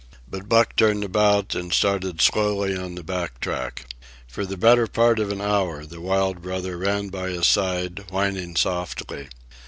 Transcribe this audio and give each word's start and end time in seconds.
But 0.27 0.49
Buck 0.49 0.75
turned 0.75 1.03
about 1.03 1.53
and 1.53 1.71
started 1.71 2.21
slowly 2.21 2.75
on 2.75 2.95
the 2.95 3.03
back 3.03 3.39
track. 3.39 3.85
For 4.27 4.47
the 4.47 4.57
better 4.57 4.87
part 4.87 5.19
of 5.19 5.31
an 5.31 5.41
hour 5.41 5.85
the 5.85 6.01
wild 6.01 6.41
brother 6.41 6.75
ran 6.75 7.09
by 7.09 7.29
his 7.29 7.45
side, 7.45 8.03
whining 8.09 8.55
softly. 8.55 9.27